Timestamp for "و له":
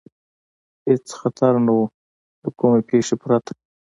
1.77-2.49